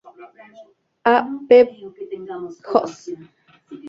[1.11, 1.13] A
[1.45, 1.57] Ppe
[2.67, 2.95] Jos.